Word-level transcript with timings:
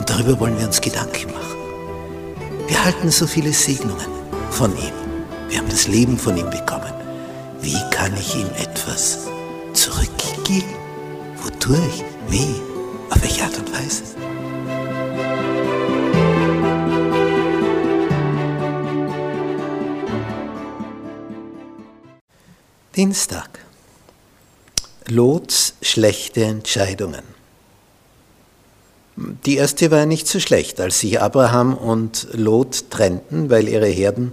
Und 0.00 0.08
darüber 0.08 0.40
wollen 0.40 0.58
wir 0.58 0.66
uns 0.66 0.80
Gedanken 0.80 1.30
machen. 1.30 1.58
Wir 2.66 2.82
halten 2.82 3.10
so 3.10 3.26
viele 3.26 3.52
Segnungen 3.52 4.06
von 4.48 4.74
ihm. 4.78 4.94
Wir 5.50 5.58
haben 5.58 5.68
das 5.68 5.88
Leben 5.88 6.16
von 6.16 6.38
ihm 6.38 6.48
bekommen. 6.48 6.94
Wie 7.60 7.78
kann 7.90 8.16
ich 8.16 8.34
ihm 8.34 8.48
etwas 8.56 9.28
zurückgeben? 9.74 10.74
Wodurch? 11.42 12.02
Wie? 12.30 12.48
Auf 13.10 13.20
welche 13.20 13.44
Art 13.44 13.58
und 13.58 13.70
Weise? 13.74 14.04
Dienstag. 22.96 23.66
Lots 25.08 25.74
schlechte 25.82 26.44
Entscheidungen. 26.44 27.39
Die 29.44 29.56
erste 29.56 29.90
war 29.90 30.06
nicht 30.06 30.26
so 30.26 30.40
schlecht, 30.40 30.80
als 30.80 31.00
sich 31.00 31.20
Abraham 31.20 31.74
und 31.74 32.28
Lot 32.32 32.90
trennten, 32.90 33.50
weil 33.50 33.68
ihre 33.68 33.86
Herden 33.86 34.32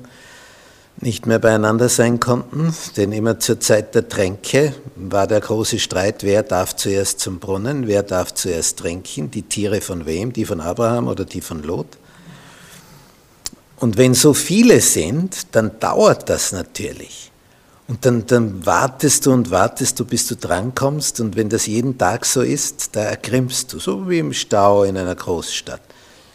nicht 1.01 1.27
mehr 1.27 1.39
beieinander 1.39 1.89
sein 1.89 2.19
konnten, 2.19 2.73
denn 2.95 3.11
immer 3.11 3.37
zur 3.37 3.59
Zeit 3.59 3.93
der 3.95 4.07
Tränke 4.07 4.73
war 4.95 5.27
der 5.27 5.41
große 5.41 5.77
Streit, 5.77 6.23
wer 6.23 6.41
darf 6.41 6.75
zuerst 6.75 7.19
zum 7.19 7.39
Brunnen, 7.39 7.87
wer 7.87 8.01
darf 8.01 8.33
zuerst 8.33 8.79
trinken, 8.79 9.29
die 9.29 9.43
Tiere 9.43 9.81
von 9.81 10.05
wem, 10.05 10.31
die 10.33 10.45
von 10.45 10.61
Abraham 10.61 11.07
oder 11.07 11.25
die 11.25 11.41
von 11.41 11.61
Lot. 11.63 11.97
Und 13.75 13.97
wenn 13.97 14.13
so 14.13 14.33
viele 14.33 14.79
sind, 14.79 15.53
dann 15.55 15.79
dauert 15.79 16.29
das 16.29 16.51
natürlich. 16.51 17.31
Und 17.87 18.05
dann, 18.05 18.25
dann 18.25 18.65
wartest 18.65 19.25
du 19.25 19.31
und 19.31 19.49
wartest 19.49 19.99
du, 19.99 20.05
bis 20.05 20.27
du 20.27 20.35
drankommst. 20.35 21.21
Und 21.21 21.37
wenn 21.37 21.47
das 21.47 21.67
jeden 21.67 21.97
Tag 21.97 22.25
so 22.25 22.41
ist, 22.41 22.95
da 22.95 23.01
ergrimmst 23.01 23.71
du, 23.71 23.79
so 23.79 24.09
wie 24.09 24.19
im 24.19 24.33
Stau 24.33 24.83
in 24.83 24.97
einer 24.97 25.15
Großstadt. 25.15 25.81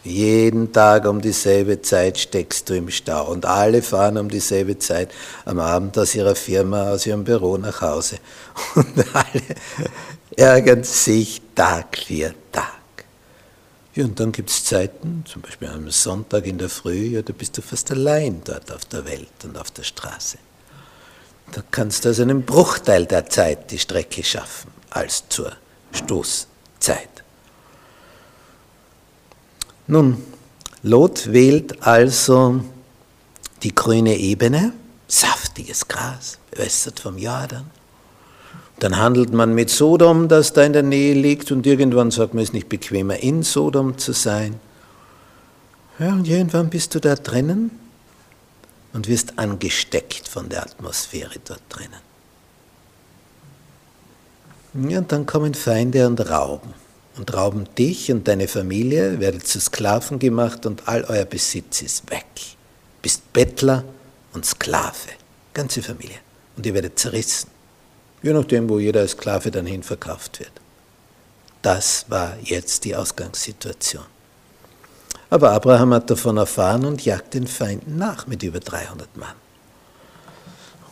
Jeden 0.03 0.73
Tag 0.73 1.05
um 1.05 1.21
dieselbe 1.21 1.81
Zeit 1.81 2.17
steckst 2.17 2.69
du 2.69 2.75
im 2.75 2.89
Stau. 2.89 3.31
Und 3.31 3.45
alle 3.45 3.81
fahren 3.81 4.17
um 4.17 4.29
dieselbe 4.29 4.79
Zeit 4.79 5.11
am 5.45 5.59
Abend 5.59 5.97
aus 5.97 6.15
ihrer 6.15 6.35
Firma, 6.35 6.91
aus 6.91 7.05
ihrem 7.05 7.23
Büro 7.23 7.57
nach 7.57 7.81
Hause. 7.81 8.17
Und 8.75 9.05
alle 9.13 9.43
ärgern 10.35 10.83
sich 10.83 11.41
Tag 11.55 11.97
für 11.97 12.33
Tag. 12.51 12.65
Ja, 13.95 14.05
und 14.05 14.19
dann 14.19 14.31
gibt 14.31 14.49
es 14.49 14.65
Zeiten, 14.65 15.23
zum 15.27 15.43
Beispiel 15.43 15.67
am 15.67 15.87
Sonntag 15.91 16.47
in 16.47 16.57
der 16.57 16.69
Früh, 16.69 17.09
ja, 17.09 17.21
da 17.21 17.31
bist 17.31 17.55
du 17.59 17.61
fast 17.61 17.91
allein 17.91 18.41
dort 18.43 18.71
auf 18.71 18.85
der 18.85 19.05
Welt 19.05 19.29
und 19.43 19.55
auf 19.55 19.69
der 19.69 19.83
Straße. 19.83 20.39
Da 21.51 21.61
kannst 21.69 22.05
du 22.05 22.09
also 22.09 22.23
einen 22.23 22.43
Bruchteil 22.43 23.05
der 23.05 23.27
Zeit 23.27 23.71
die 23.71 23.79
Strecke 23.79 24.23
schaffen 24.23 24.71
als 24.89 25.23
zur 25.29 25.51
Stoßzeit. 25.91 27.09
Nun, 29.87 30.17
Lot 30.81 31.31
wählt 31.31 31.83
also 31.85 32.61
die 33.61 33.75
grüne 33.75 34.17
Ebene, 34.17 34.73
saftiges 35.07 35.87
Gras, 35.87 36.39
bewässert 36.51 36.99
vom 36.99 37.17
Jordan. 37.17 37.69
Dann 38.79 38.97
handelt 38.97 39.31
man 39.31 39.53
mit 39.53 39.69
Sodom, 39.69 40.27
das 40.27 40.53
da 40.53 40.63
in 40.63 40.73
der 40.73 40.83
Nähe 40.83 41.13
liegt, 41.13 41.51
und 41.51 41.65
irgendwann 41.65 42.11
sagt 42.11 42.33
man, 42.33 42.43
es 42.43 42.49
ist 42.49 42.53
nicht 42.53 42.69
bequemer, 42.69 43.17
in 43.17 43.43
Sodom 43.43 43.97
zu 43.97 44.11
sein. 44.11 44.59
Ja, 45.99 46.11
und 46.13 46.27
irgendwann 46.27 46.69
bist 46.69 46.95
du 46.95 46.99
da 46.99 47.15
drinnen 47.15 47.82
und 48.93 49.07
wirst 49.07 49.37
angesteckt 49.37 50.27
von 50.27 50.49
der 50.49 50.63
Atmosphäre 50.63 51.39
dort 51.43 51.61
drinnen. 51.69 52.01
Ja, 54.89 54.99
und 54.99 55.11
dann 55.11 55.25
kommen 55.25 55.53
Feinde 55.53 56.07
und 56.07 56.19
rauben. 56.29 56.73
Und 57.15 57.31
rauben 57.31 57.67
dich 57.75 58.11
und 58.11 58.27
deine 58.27 58.47
Familie, 58.47 59.19
werdet 59.19 59.45
zu 59.45 59.59
Sklaven 59.59 60.17
gemacht 60.17 60.65
und 60.65 60.87
all 60.87 61.03
euer 61.03 61.25
Besitz 61.25 61.83
ist 61.83 62.09
weg. 62.09 62.25
Bist 63.03 63.31
Bettler 63.33 63.83
und 64.33 64.45
Sklave, 64.45 65.11
ganze 65.53 65.83
Familie. 65.83 66.17
Und 66.57 66.65
ihr 66.65 66.73
werdet 66.73 66.97
zerrissen. 66.97 67.49
Je 68.23 68.33
nachdem, 68.33 68.67
wo 68.67 68.79
jeder 68.79 69.01
als 69.01 69.11
Sklave 69.11 69.51
dann 69.51 69.67
hin 69.67 69.83
verkauft 69.83 70.39
wird. 70.39 70.51
Das 71.61 72.05
war 72.09 72.35
jetzt 72.41 72.83
die 72.83 72.95
Ausgangssituation. 72.95 74.05
Aber 75.33 75.49
Abraham 75.53 75.95
hat 75.95 76.11
davon 76.11 76.37
erfahren 76.37 76.85
und 76.85 77.03
jagt 77.03 77.33
den 77.33 77.47
Feinden 77.47 77.97
nach 77.97 78.27
mit 78.27 78.43
über 78.43 78.59
300 78.59 79.17
Mann. 79.17 79.33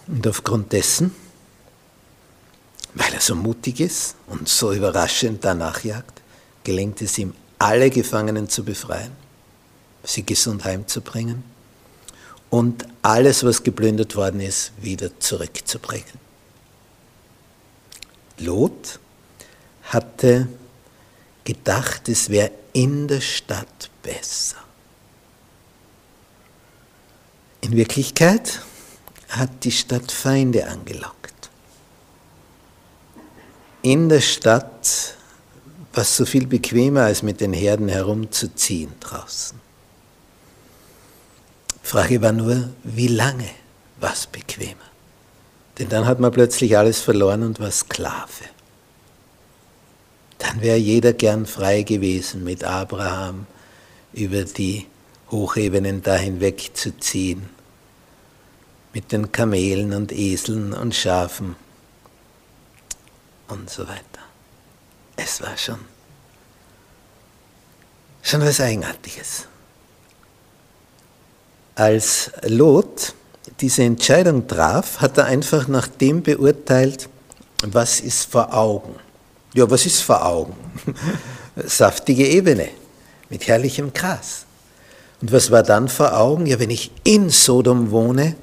Und 0.08 0.28
aufgrund 0.28 0.72
dessen, 0.72 1.14
weil 2.96 3.14
er 3.14 3.22
so 3.22 3.36
mutig 3.36 3.80
ist 3.80 4.16
und 4.26 4.50
so 4.50 4.74
überraschend 4.74 5.46
danach 5.46 5.84
jagt, 5.84 6.24
gelingt 6.64 7.04
es 7.04 7.20
ihm, 7.20 7.36
alle 7.60 7.92
Gefangenen 7.92 8.50
zu 8.50 8.64
befreien, 8.64 9.12
sie 10.04 10.26
gesund 10.26 10.64
heimzubringen 10.64 11.44
und 12.50 12.88
alles, 13.04 13.44
was 13.44 13.62
geplündert 13.62 14.16
worden 14.16 14.40
ist, 14.40 14.72
wieder 14.82 15.20
zurückzubringen. 15.20 16.20
Lot 18.40 19.00
hatte 19.84 20.48
gedacht, 21.44 22.10
es 22.10 22.32
wäre 22.32 22.50
in 22.74 23.08
der 23.08 23.22
Stadt 23.22 23.91
besser. 24.02 24.58
In 27.62 27.76
Wirklichkeit 27.76 28.62
hat 29.30 29.64
die 29.64 29.72
Stadt 29.72 30.12
Feinde 30.12 30.68
angelockt. 30.68 31.50
In 33.82 34.10
der 34.10 34.22
Stadt 34.22 35.16
war 35.94 36.04
es 36.04 36.16
so 36.16 36.26
viel 36.26 36.48
bequemer, 36.48 37.04
als 37.04 37.24
mit 37.24 37.42
den 37.42 37.54
Herden 37.54 37.88
herumzuziehen 37.88 38.94
draußen. 39.00 39.60
Frage 41.84 42.22
war 42.22 42.32
nur, 42.32 42.70
wie 42.84 43.08
lange 43.08 43.50
war 44.00 44.14
es 44.14 44.28
bequemer? 44.28 44.76
Denn 45.80 45.90
dann 45.90 46.06
hat 46.06 46.20
man 46.20 46.32
plötzlich 46.32 46.78
alles 46.78 47.02
verloren 47.02 47.44
und 47.44 47.60
war 47.60 47.72
Sklave 47.72 48.46
dann 50.42 50.62
wäre 50.62 50.78
jeder 50.78 51.14
gern 51.14 51.46
frei 51.46 51.84
gewesen, 51.84 52.44
mit 52.44 52.64
Abraham 52.64 53.46
über 54.14 54.44
die 54.44 54.88
Hochebenen 55.30 56.02
da 56.02 56.16
hinweg 56.16 56.72
zu 56.74 56.98
ziehen, 56.98 57.50
mit 58.94 59.12
den 59.12 59.32
Kamelen 59.32 59.94
und 59.94 60.12
Eseln 60.12 60.74
und 60.74 60.94
Schafen 60.94 61.56
und 63.48 63.70
so 63.70 63.88
weiter. 63.88 64.02
Es 65.16 65.42
war 65.42 65.58
schon, 65.58 65.80
schon 68.22 68.42
was 68.42 68.60
Eigenartiges. 68.60 69.48
Als 71.76 72.32
Lot 72.44 73.14
diese 73.62 73.84
Entscheidung 73.84 74.48
traf, 74.48 75.00
hat 75.00 75.18
er 75.18 75.26
einfach 75.26 75.68
nach 75.68 75.88
dem 75.88 76.22
beurteilt, 76.22 77.08
was 77.64 78.02
ist 78.02 78.30
vor 78.30 78.54
Augen. 78.54 78.96
Ja, 79.54 79.70
was 79.70 79.86
ist 79.86 80.02
vor 80.02 80.26
Augen? 80.26 80.56
Saftige 81.56 82.28
Ebene 82.28 82.81
mit 83.32 83.48
herrlichem 83.48 83.94
Gras. 83.94 84.46
Und 85.22 85.32
was 85.32 85.50
war 85.50 85.64
dann 85.64 85.88
vor 85.88 86.16
Augen? 86.16 86.46
Ja, 86.46 86.60
wenn 86.60 86.70
ich 86.70 86.92
in 87.04 87.32
Sodom 87.32 87.90
wohne, 87.90 88.36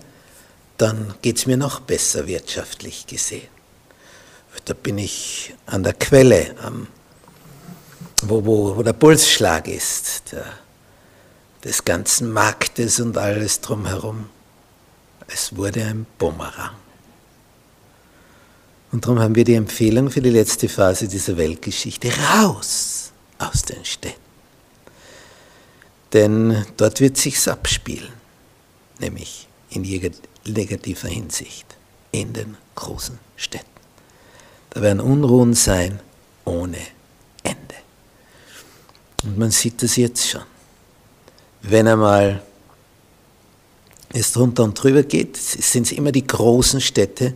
dann 0.79 1.15
geht 1.23 1.39
es 1.39 1.47
mir 1.47 1.57
noch 1.57 1.81
besser 1.81 2.27
wirtschaftlich 2.27 3.07
gesehen. 3.07 3.49
Da 4.65 4.75
bin 4.75 4.99
ich 4.99 5.55
an 5.67 5.83
der 5.83 5.95
Quelle, 5.95 6.55
am, 6.63 6.89
wo, 8.23 8.45
wo, 8.45 8.77
wo 8.77 8.83
der 8.83 8.93
Pulsschlag 8.93 9.69
ist, 9.69 10.33
der, 10.33 10.45
des 11.65 11.85
ganzen 11.85 12.33
Marktes 12.33 13.01
und 13.01 13.17
alles 13.17 13.61
drumherum. 13.61 14.29
Es 15.27 15.57
wurde 15.57 15.85
ein 15.85 16.07
Bumerang. 16.19 16.75
Und 18.91 19.05
darum 19.05 19.21
haben 19.21 19.35
wir 19.35 19.45
die 19.45 19.55
Empfehlung 19.55 20.11
für 20.11 20.23
die 20.23 20.31
letzte 20.31 20.69
Phase 20.69 21.09
dieser 21.09 21.37
Weltgeschichte, 21.37 22.11
raus 22.35 23.13
aus 23.39 23.63
den 23.63 23.85
Städten. 23.85 24.18
Denn 26.13 26.65
dort 26.77 27.01
wird 27.01 27.17
sich's 27.17 27.49
abspielen, 27.49 28.13
nämlich 28.99 29.47
in 29.71 29.83
negativer 30.47 31.09
Hinsicht, 31.09 31.67
in 32.13 32.33
den 32.33 32.57
großen 32.75 33.19
Städten. 33.37 33.67
Da 34.71 34.81
werden 34.81 35.01
Unruhen 35.01 35.55
sein 35.55 36.01
ohne 36.45 36.79
Ende. 37.43 37.75
Und 39.25 39.39
man 39.39 39.51
sieht 39.51 39.83
das 39.83 39.97
jetzt 39.97 40.29
schon. 40.29 40.43
Wenn 41.63 41.89
einmal 41.89 42.43
es 44.11 44.33
drunter 44.33 44.65
und 44.65 44.83
drüber 44.83 45.03
geht, 45.03 45.37
sind 45.37 45.87
es 45.87 45.93
immer 45.93 46.13
die 46.13 46.27
großen 46.27 46.81
Städte, 46.81 47.35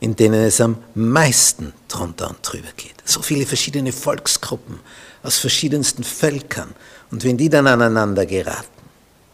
in 0.00 0.16
denen 0.16 0.44
es 0.44 0.60
am 0.60 0.78
meisten 0.94 1.72
drunter 1.88 2.30
und 2.30 2.38
drüber 2.42 2.68
geht. 2.76 2.94
So 3.04 3.22
viele 3.22 3.46
verschiedene 3.46 3.92
Volksgruppen 3.92 4.80
aus 5.22 5.38
verschiedensten 5.38 6.04
Völkern. 6.04 6.74
Und 7.10 7.24
wenn 7.24 7.36
die 7.36 7.48
dann 7.48 7.66
aneinander 7.66 8.26
geraten, 8.26 8.76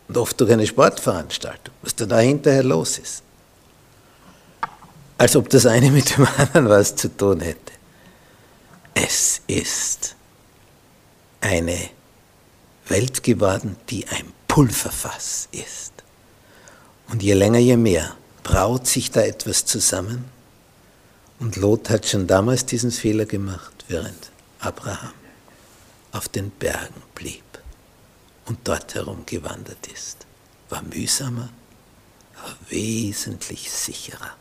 und 0.09 0.19
oft 0.19 0.39
durch 0.41 0.53
eine 0.53 0.67
Sportveranstaltung, 0.67 1.75
was 1.81 1.97
da 1.97 2.19
hinterher 2.19 2.63
los 2.63 2.99
ist, 2.99 3.23
als 5.17 5.37
ob 5.37 5.49
das 5.49 5.65
eine 5.65 5.91
mit 5.91 6.17
dem 6.17 6.27
anderen 6.37 6.69
was 6.69 6.97
zu 6.97 7.17
tun 7.17 7.41
hätte. 7.41 7.73
Es 8.93 9.41
ist 9.47 10.17
eine 11.41 11.79
Welt 12.89 13.23
geworden, 13.23 13.77
die 13.89 14.07
ein 14.09 14.33
Pulverfass 14.49 15.49
ist. 15.53 15.93
Und 17.09 17.23
je 17.23 17.33
länger, 17.33 17.59
je 17.59 17.79
mehr 17.79 18.17
braut 18.43 18.87
sich 18.87 19.11
da 19.11 19.23
etwas 19.23 19.65
zusammen. 19.65 20.27
Und 21.39 21.57
Lot 21.57 21.89
hat 21.89 22.07
schon 22.07 22.27
damals 22.27 22.67
diesen 22.67 22.91
Fehler 22.91 23.25
gemacht, 23.25 23.85
während 23.89 24.31
Abraham 24.61 25.15
auf 26.13 26.29
den 26.29 26.51
Bergen 26.51 27.03
blieb 27.15 27.43
und 28.47 28.59
dort 28.65 28.95
herumgewandert 28.95 29.87
ist. 29.87 30.27
War 30.69 30.83
mühsamer, 30.83 31.51
aber 32.37 32.57
wesentlich 32.71 33.71
sicherer. 33.71 34.37